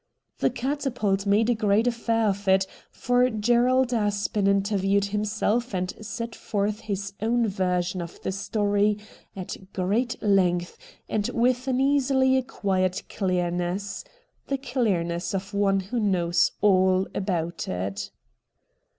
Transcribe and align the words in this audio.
The' 0.39 0.49
Catapult' 0.65 1.27
made 1.27 1.47
a 1.51 1.53
great 1.53 1.85
affair 1.85 2.29
of 2.29 2.47
it, 2.47 2.65
for 2.89 3.29
Gerald 3.29 3.93
Aspen 3.93 4.47
interviewed 4.47 5.05
himself 5.05 5.75
and 5.75 5.93
set 6.03 6.33
forth 6.33 6.79
his 6.79 7.13
own 7.21 7.47
version 7.47 8.01
of 8.01 8.19
the 8.23 8.31
storv 8.31 8.99
at 9.35 9.57
great 9.73 10.15
length 10.19 10.79
and 11.07 11.29
with 11.35 11.67
an 11.67 11.79
easily 11.79 12.35
acquired 12.35 12.99
clearness— 13.09 14.03
the 14.47 14.57
clearness 14.57 15.35
of 15.35 15.53
one 15.53 15.79
who 15.79 15.99
knows 15.99 16.51
all 16.63 17.05
about 17.13 17.67
it. 17.67 18.09